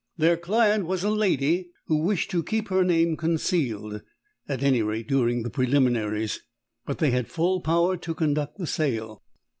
[0.17, 4.01] Their client was a lady who wished to keep her name concealed
[4.49, 6.41] at any rate during the preliminaries;
[6.87, 9.21] but they had full power to conduct the sale.